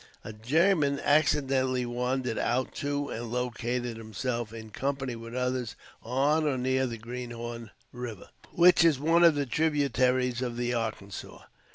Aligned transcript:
A 0.23 0.33
German 0.33 0.99
accidentally 0.99 1.85
wandered 1.85 2.39
out 2.39 2.73
to 2.77 3.09
and 3.09 3.31
located 3.31 3.97
himself 3.97 4.51
in 4.51 4.71
company 4.71 5.15
with 5.15 5.35
others 5.35 5.75
on 6.01 6.43
or 6.47 6.57
near 6.57 6.87
the 6.87 6.97
Greenhorn 6.97 7.69
River, 7.93 8.29
which 8.51 8.83
is 8.83 8.99
one 8.99 9.23
of 9.23 9.35
the 9.35 9.45
tributaries 9.45 10.41
of 10.41 10.57
the 10.57 10.73
Arkansas. 10.73 11.43